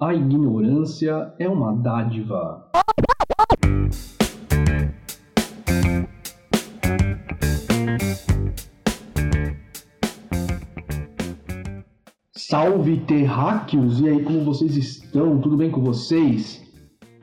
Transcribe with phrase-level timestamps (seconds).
[0.00, 2.68] A ignorância é uma dádiva.
[12.32, 14.00] Salve terráqueos!
[14.00, 15.40] E aí, como vocês estão?
[15.40, 16.60] Tudo bem com vocês?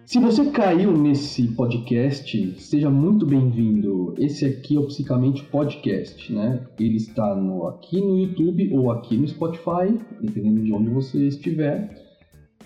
[0.06, 4.16] Se você caiu nesse podcast, seja muito bem-vindo.
[4.18, 6.66] Esse aqui é o Psicamente Podcast, né?
[6.80, 12.11] Ele está no, aqui no YouTube ou aqui no Spotify, dependendo de onde você estiver.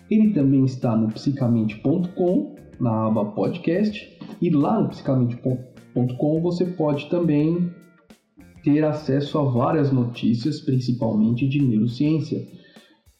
[0.09, 7.71] Ele também está no psicamente.com, na aba podcast, e lá no psicamente.com você pode também
[8.63, 12.45] ter acesso a várias notícias, principalmente de neurociência.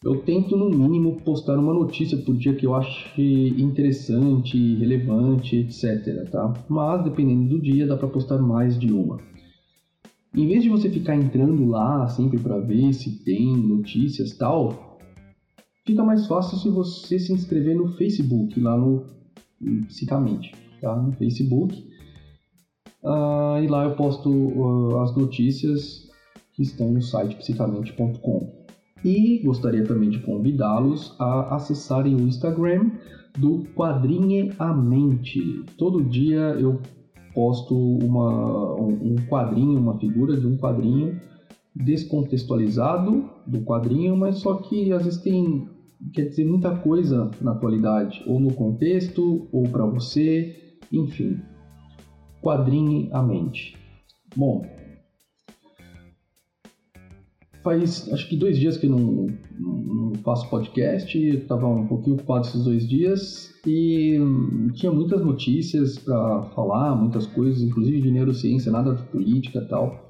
[0.04, 6.30] Eu tento, no mínimo, postar uma notícia por dia que eu ache interessante, relevante, etc.
[6.30, 6.54] Tá?
[6.70, 9.20] Mas, dependendo do dia, dá para postar mais de uma.
[10.36, 14.95] Em vez de você ficar entrando lá sempre para ver se tem notícias tal,
[15.86, 19.06] Fica mais fácil se você se inscrever no Facebook, lá no
[19.88, 20.96] Psicamente, tá?
[20.96, 21.88] No Facebook.
[23.04, 26.10] Uh, e lá eu posto uh, as notícias
[26.54, 28.66] que estão no site psicamente.com.
[29.04, 32.90] E gostaria também de convidá-los a acessarem o Instagram
[33.38, 35.64] do Quadrinhe a Mente.
[35.78, 36.82] Todo dia eu
[37.34, 41.20] posto uma, um quadrinho, uma figura de um quadrinho
[41.76, 45.75] descontextualizado do quadrinho, mas só que às vezes tem
[46.14, 50.56] quer dizer muita coisa na atualidade, ou no contexto, ou para você,
[50.92, 51.40] enfim.
[52.42, 53.78] Quadrinhe a mente.
[54.36, 54.66] Bom,
[57.66, 59.28] faz acho que dois dias que não,
[59.60, 64.20] não faço podcast, estava um pouquinho ocupado esses dois dias e
[64.74, 70.05] tinha muitas notícias para falar, muitas coisas, inclusive de neurociência, nada de política e tal.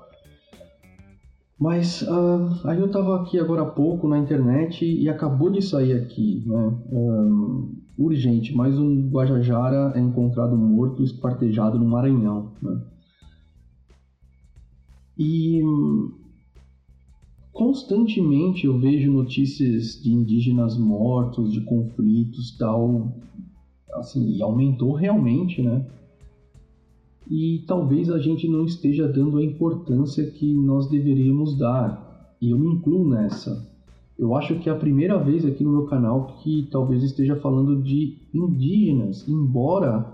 [1.57, 5.93] Mas uh, aí eu estava aqui agora há pouco na internet e acabou de sair
[5.93, 6.77] aqui, né?
[6.91, 12.81] Um, urgente, mais um Guajajara é encontrado morto espartejado no Maranhão, né?
[15.17, 15.61] E
[17.53, 23.15] constantemente eu vejo notícias de indígenas mortos, de conflitos tal,
[23.93, 25.85] assim, e aumentou realmente, né?
[27.29, 32.35] E talvez a gente não esteja dando a importância que nós deveríamos dar.
[32.41, 33.67] E eu me incluo nessa.
[34.17, 37.81] Eu acho que é a primeira vez aqui no meu canal que talvez esteja falando
[37.81, 40.13] de indígenas, embora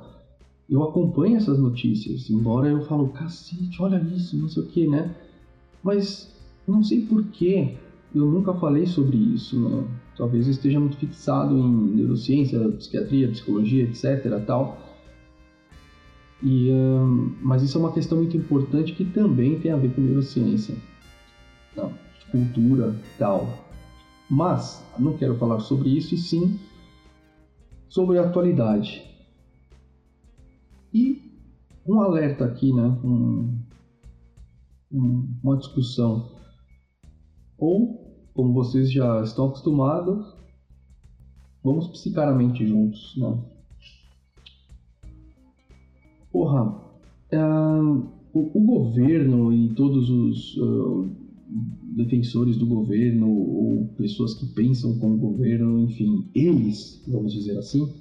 [0.69, 5.13] eu acompanhe essas notícias, embora eu falo, cacete, olha isso, não sei o que, né?
[5.83, 6.33] Mas
[6.67, 7.75] não sei por que
[8.15, 9.83] eu nunca falei sobre isso, né?
[10.17, 14.90] Talvez esteja muito fixado em neurociência, psiquiatria, psicologia, etc, tal
[16.43, 16.69] e,
[17.41, 20.75] mas isso é uma questão muito importante que também tem a ver com neurociência,
[21.75, 21.93] não,
[22.31, 23.47] cultura tal.
[24.29, 26.57] Mas não quero falar sobre isso e sim
[27.89, 29.03] sobre a atualidade.
[30.93, 31.21] E
[31.85, 32.87] um alerta aqui, né?
[33.03, 33.59] Um,
[34.91, 36.31] um, uma discussão.
[37.57, 40.33] Ou, como vocês já estão acostumados,
[41.61, 43.37] vamos psicar a mente juntos, né?
[46.31, 46.63] Porra,
[47.33, 51.09] uh, o, o, governo e todos os uh,
[51.95, 57.91] defensores do governo, ou pessoas que pensam como governo, enfim, eles, vamos dizer assim,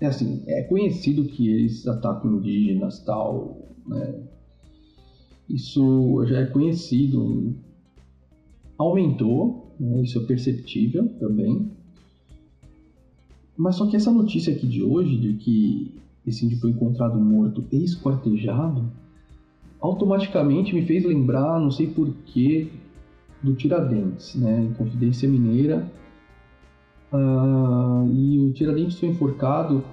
[0.00, 4.22] é assim, é conhecido que eles atacam indígenas tal, né?
[5.48, 7.54] Isso já é conhecido.
[8.76, 10.02] Aumentou, né?
[10.02, 11.70] isso é perceptível também.
[13.56, 15.94] Mas só que essa notícia aqui de hoje, de que
[16.26, 18.90] esse índio foi encontrado morto e esquartejado,
[19.80, 22.68] automaticamente me fez lembrar, não sei porquê,
[23.42, 24.64] do Tiradentes, né?
[24.64, 25.90] Em Confidência Mineira.
[27.12, 29.84] Uh, e o Tiradentes foi enforcado,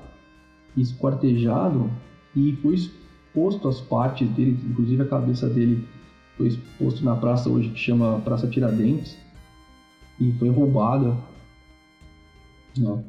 [0.75, 1.91] esquartejado
[2.35, 5.87] e foi exposto as partes dele, inclusive a cabeça dele
[6.35, 9.15] foi exposto na praça hoje que chama Praça Tiradentes
[10.19, 11.15] e foi roubada.
[12.75, 13.03] Né?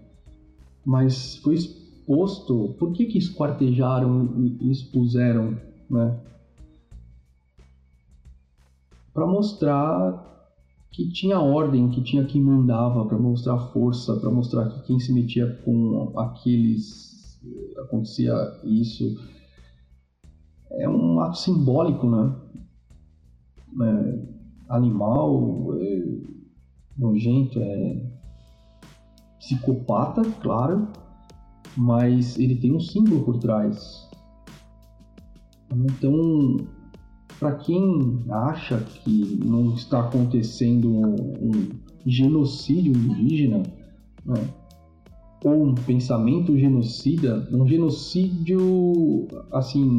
[0.84, 5.58] Mas foi exposto posto, por que que esquartejaram e expuseram,
[5.90, 6.20] né?
[9.12, 10.32] Para mostrar
[10.90, 15.12] que tinha ordem, que tinha quem mandava, para mostrar força, para mostrar que quem se
[15.12, 17.14] metia com aqueles
[17.78, 18.34] acontecia
[18.64, 19.16] isso.
[20.72, 22.34] É um ato simbólico, né?
[23.82, 24.22] É,
[24.68, 26.04] animal, é,
[26.96, 28.00] nojento, é
[29.38, 30.88] psicopata, claro,
[31.76, 34.08] mas ele tem um símbolo por trás.
[35.72, 36.58] Então,
[37.38, 41.70] para quem acha que não está acontecendo um,
[42.06, 43.62] genocídio indígena,
[44.24, 44.48] né?
[45.44, 49.98] ou um pensamento genocida, um genocídio, assim,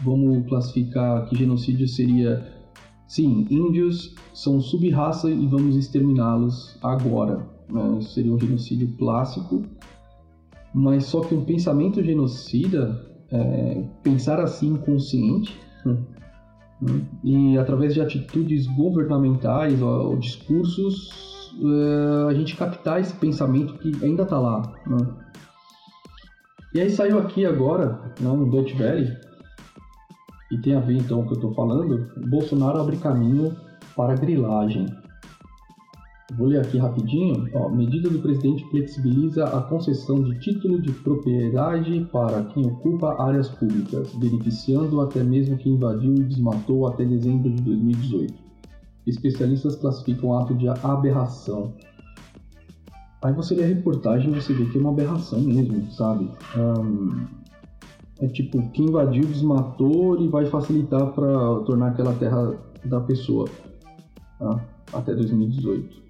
[0.00, 2.46] vamos classificar que genocídio seria,
[3.08, 7.46] sim, índios são sub-raça e vamos exterminá-los agora.
[7.72, 7.98] Né?
[8.00, 9.62] Isso seria um genocídio clássico,
[10.76, 13.02] mas só que um pensamento genocida,
[13.32, 15.96] é, pensar assim consciente, né?
[17.24, 24.04] e através de atitudes governamentais ou, ou discursos, é, a gente captar esse pensamento que
[24.04, 24.74] ainda está lá.
[24.86, 24.98] Né?
[26.74, 29.16] E aí saiu aqui agora, né, no Dutch Valley,
[30.52, 33.56] e tem a ver então com o que eu estou falando, Bolsonaro abre caminho
[33.96, 34.86] para a grilagem.
[36.34, 37.48] Vou ler aqui rapidinho.
[37.54, 43.48] Ó, medida do presidente flexibiliza a concessão de título de propriedade para quem ocupa áreas
[43.48, 48.34] públicas, beneficiando até mesmo quem invadiu e desmatou até dezembro de 2018.
[49.06, 51.72] Especialistas classificam o ato de aberração.
[53.22, 56.28] Aí você lê a reportagem e você vê que é uma aberração mesmo, sabe?
[58.18, 62.52] É tipo, quem invadiu, desmatou e vai facilitar para tornar aquela terra
[62.84, 63.48] da pessoa.
[64.40, 64.60] Tá?
[64.92, 66.05] Até 2018.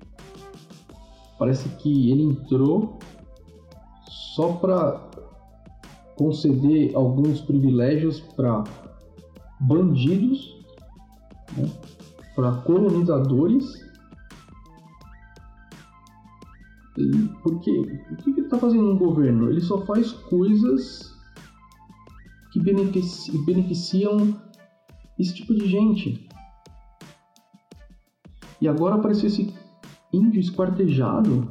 [1.38, 2.98] Parece que ele entrou
[4.34, 5.06] só para
[6.16, 8.64] conceder alguns privilégios para
[9.60, 10.56] bandidos,
[11.56, 11.70] né?
[12.34, 13.84] para colonizadores.
[16.98, 18.02] E por quê?
[18.10, 19.50] O que ele está fazendo no governo?
[19.50, 21.14] Ele só faz coisas
[22.52, 24.40] que benefici beneficiam
[25.18, 26.26] esse tipo de gente.
[28.60, 29.52] E agora apareceu esse
[30.12, 31.48] índio esquartejado.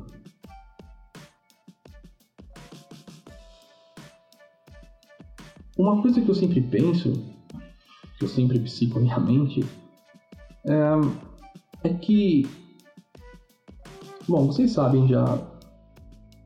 [5.77, 7.11] Uma coisa que eu sempre penso,
[8.17, 9.65] que eu sempre psico minha mente,
[10.65, 12.47] é, é que.
[14.27, 15.37] Bom, vocês sabem já,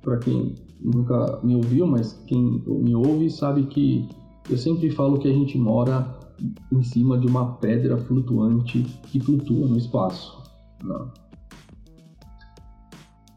[0.01, 4.09] para quem nunca me ouviu, mas quem me ouve sabe que
[4.49, 6.17] eu sempre falo que a gente mora
[6.71, 10.41] em cima de uma pedra flutuante que flutua no espaço.
[10.83, 11.11] Não.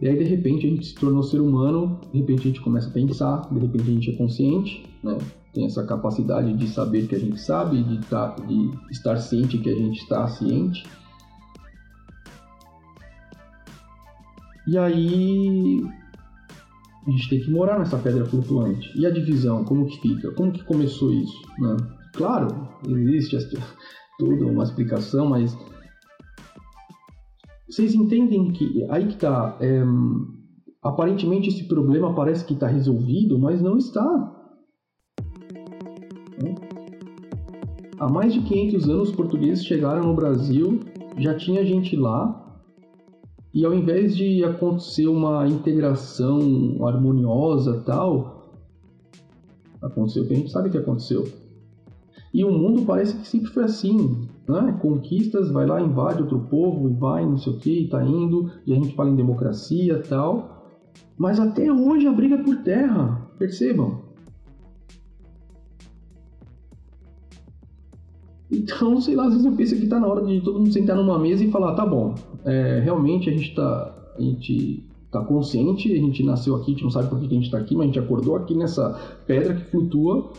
[0.03, 2.89] E aí, de repente, a gente se tornou ser humano, de repente a gente começa
[2.89, 5.17] a pensar, de repente a gente é consciente, né?
[5.55, 9.71] tem essa capacidade de saber que a gente sabe, de, tá, de estar ciente que
[9.71, 10.85] a gente está ciente.
[14.67, 15.87] E aí
[17.07, 18.91] a gente tem que morar nessa pedra flutuante.
[18.99, 20.33] E a divisão, como que fica?
[20.33, 21.43] Como que começou isso?
[21.61, 21.77] Né?
[22.13, 23.39] Claro, existe
[24.19, 25.57] toda uma explicação, mas
[27.73, 29.57] vocês entendem que aí que está.
[29.59, 29.83] É,
[30.83, 34.47] aparentemente esse problema parece que está resolvido, mas não está.
[36.43, 36.55] Né?
[37.99, 40.81] Há mais de 500 anos os portugueses chegaram no Brasil,
[41.17, 42.61] já tinha gente lá,
[43.55, 48.53] e ao invés de acontecer uma integração harmoniosa tal,
[49.81, 51.27] aconteceu o que a gente sabe que aconteceu.
[52.35, 54.79] E o mundo parece que sempre foi assim né?
[54.81, 58.77] conquistas, vai lá, invade outro povo, vai, não sei o que, tá indo, e a
[58.77, 60.63] gente fala em democracia tal.
[61.17, 64.01] Mas até hoje a briga é por terra, percebam.
[68.51, 70.97] Então, sei lá, às vezes eu penso que tá na hora de todo mundo sentar
[70.97, 75.93] numa mesa e falar, tá bom, é, realmente a gente tá, a gente tá consciente,
[75.93, 77.85] a gente nasceu aqui, a gente não sabe por que a gente tá aqui, mas
[77.85, 80.33] a gente acordou aqui nessa pedra que flutua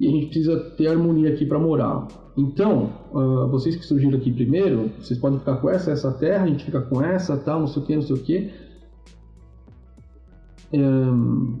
[0.00, 2.08] e a gente precisa ter harmonia aqui para morar.
[2.36, 6.48] Então, uh, vocês que surgiram aqui primeiro, vocês podem ficar com essa, essa terra, a
[6.48, 8.50] gente fica com essa, tal, não sei o que, não sei o que.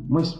[0.08, 0.38] mas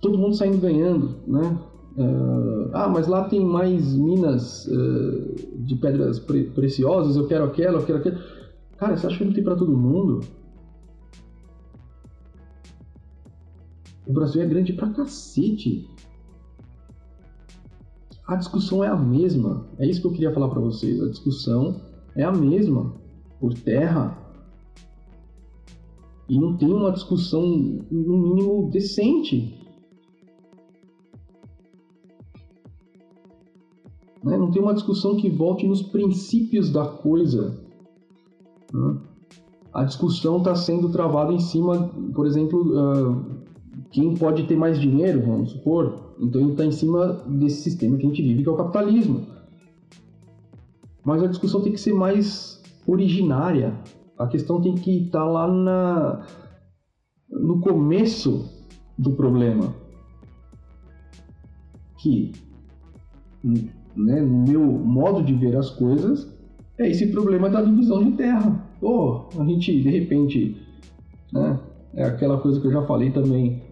[0.00, 1.58] todo mundo saindo ganhando, né?
[1.96, 5.34] Uh, ah, mas lá tem mais minas uh,
[5.64, 8.20] de pedras pre preciosas, eu quero aquela, eu quero aquela.
[8.76, 10.20] Cara, você acha que não tem para todo mundo?
[14.06, 15.88] O Brasil é grande pra cacete
[18.26, 19.66] a discussão é a mesma.
[19.78, 21.00] É isso que eu queria falar para vocês.
[21.00, 21.80] A discussão
[22.16, 22.92] é a mesma
[23.38, 24.18] por terra.
[26.28, 27.46] E não tem uma discussão,
[27.88, 29.54] no mínimo, decente.
[34.24, 34.36] Né?
[34.36, 37.56] Não tem uma discussão que volte nos princípios da coisa.
[38.74, 38.96] Né?
[39.72, 43.24] A discussão está sendo travada em cima, por exemplo, uh,
[43.90, 48.06] quem pode ter mais dinheiro, vamos supor, então ele está em cima desse sistema que
[48.06, 49.26] a gente vive, que é o capitalismo.
[51.04, 53.74] Mas a discussão tem que ser mais originária.
[54.18, 56.26] A questão tem que estar tá lá na,
[57.30, 58.50] no começo
[58.98, 59.74] do problema.
[61.98, 62.32] Que,
[63.44, 66.34] né, no meu modo de ver as coisas,
[66.78, 68.64] é esse problema da divisão de terra.
[68.80, 70.60] Pô, a gente, de repente,
[71.32, 71.58] né,
[71.94, 73.62] é aquela coisa que eu já falei também.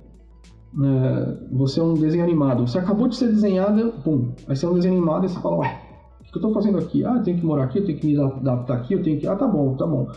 [0.82, 2.66] É, você é um desenho animado.
[2.66, 4.32] Você acabou de ser desenhada, pum.
[4.48, 5.80] Aí você é um desenho animado e você fala, ué,
[6.20, 7.04] o que eu tô fazendo aqui?
[7.04, 9.26] Ah, eu tenho que morar aqui, eu tenho que me adaptar aqui, eu tenho que.
[9.26, 10.10] Ah, tá bom, tá bom.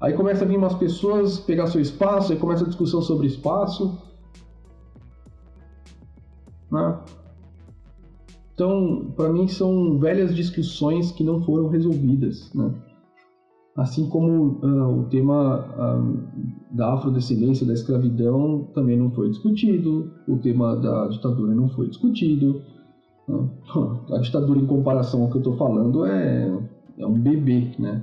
[0.00, 3.98] Aí começa a vir umas pessoas pegar seu espaço, aí começa a discussão sobre espaço.
[6.70, 6.98] Né?
[8.54, 12.52] Então, para mim, são velhas discussões que não foram resolvidas.
[12.54, 12.72] Né?
[13.76, 20.36] Assim como uh, o tema uh, da afrodescendência, da escravidão, também não foi discutido, o
[20.38, 22.62] tema da ditadura não foi discutido.
[23.28, 23.48] Né?
[24.12, 26.52] A ditadura, em comparação ao que eu estou falando, é,
[26.98, 27.72] é um bebê.
[27.78, 28.02] Né?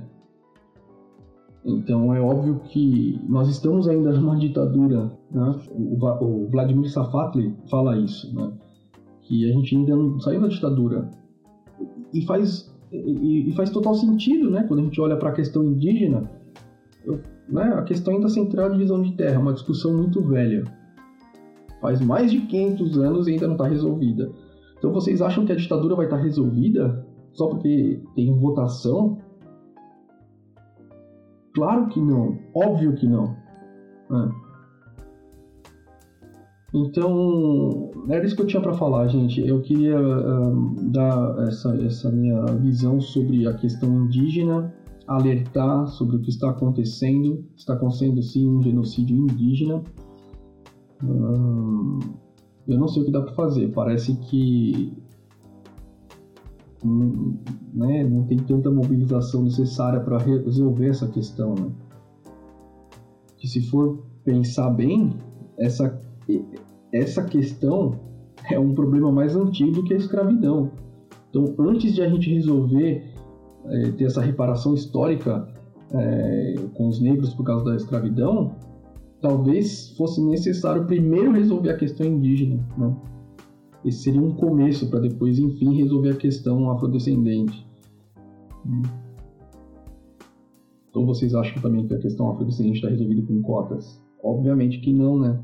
[1.64, 5.12] Então é óbvio que nós estamos ainda numa ditadura.
[5.30, 5.54] Né?
[5.70, 8.52] O, o Vladimir Safatli fala isso, né?
[9.22, 11.10] que a gente ainda não saiu da ditadura.
[12.12, 14.64] E faz e, e, faz total sentido, né?
[14.66, 16.30] Quando a gente olha para a questão indígena,
[17.04, 17.74] eu, né?
[17.74, 20.64] a questão ainda central é a divisão de terra, uma discussão muito velha.
[21.80, 24.30] Faz mais de 500 anos e ainda não está resolvida.
[24.78, 29.18] Então vocês acham que a ditadura vai estar tá resolvida só porque tem votação?
[31.54, 33.36] Claro que não, óbvio que não.
[34.08, 34.30] Né?
[36.72, 39.40] Então, era isso que eu tinha para falar, gente.
[39.40, 44.74] Eu queria uh, dar essa, essa minha visão sobre a questão indígena,
[45.06, 47.44] alertar sobre o que está acontecendo.
[47.56, 49.82] Está acontecendo sim um genocídio indígena.
[52.66, 53.68] Eu não sei o que dá para fazer.
[53.72, 54.92] Parece que
[57.74, 61.54] né, não tem tanta mobilização necessária para resolver essa questão.
[61.54, 61.70] Né?
[63.38, 65.14] Que se for pensar bem,
[65.56, 65.88] essa
[66.92, 68.00] essa questão
[68.50, 70.70] é um problema mais antigo do que a escravidão.
[71.30, 73.12] Então, antes de a gente resolver
[73.66, 75.48] é, ter essa reparação histórica
[75.92, 78.56] é, com os negros por causa da escravidão,
[79.20, 82.66] talvez fosse necessário primeiro resolver a questão indígena.
[82.76, 82.96] Né?
[83.84, 87.66] Esse seria um começo para depois, enfim, resolver a questão afrodescendente.
[90.90, 94.00] Então vocês acham também que a questão afrodescendente está resolvida com cotas?
[94.22, 95.38] Obviamente que não, né?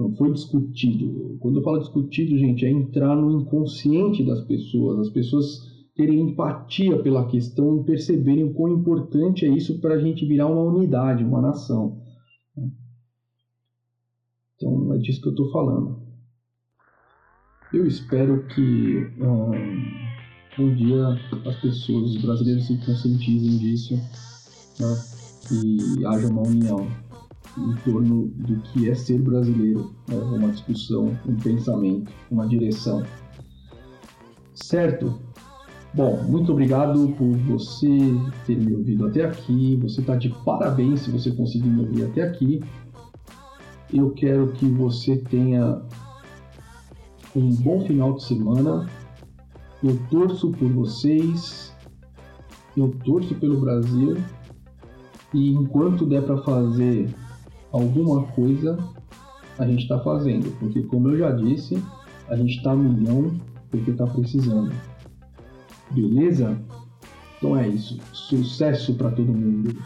[0.00, 1.36] Não foi discutido.
[1.40, 7.02] Quando eu falo discutido, gente, é entrar no inconsciente das pessoas, as pessoas terem empatia
[7.02, 11.22] pela questão e perceberem o quão importante é isso para a gente virar uma unidade,
[11.22, 12.00] uma nação.
[14.56, 16.00] Então é disso que eu estou falando.
[17.70, 21.08] Eu espero que um, um, dia
[21.44, 23.94] as pessoas, os brasileiros, se conscientizem disso
[24.80, 24.96] né,
[25.62, 27.09] e haja uma união
[27.58, 30.16] em torno do que é ser brasileiro, né?
[30.16, 33.02] uma discussão, um pensamento, uma direção.
[34.54, 35.20] Certo?
[35.92, 37.88] Bom, muito obrigado por você
[38.46, 39.76] ter me ouvido até aqui.
[39.82, 42.60] Você está de parabéns se você conseguiu me ouvir até aqui.
[43.92, 45.82] Eu quero que você tenha
[47.34, 48.88] um bom final de semana.
[49.82, 51.74] Eu torço por vocês.
[52.76, 54.16] Eu torço pelo Brasil.
[55.34, 57.12] E enquanto der para fazer
[57.72, 58.78] alguma coisa
[59.58, 61.82] a gente está fazendo, porque como eu já disse,
[62.28, 63.36] a gente está milhão
[63.70, 64.72] porque está precisando.
[65.90, 66.56] Beleza?
[67.36, 67.98] Então é isso.
[68.12, 69.76] Sucesso para todo mundo.